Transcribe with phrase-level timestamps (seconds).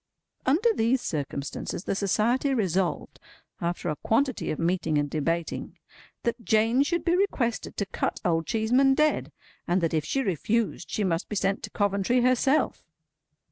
[0.47, 3.19] Under these circumstances, the Society resolved,
[3.61, 5.77] after a quantity of meeting and debating,
[6.23, 9.31] that Jane should be requested to cut Old Cheeseman dead;
[9.67, 12.81] and that if she refused, she must be sent to Coventry herself.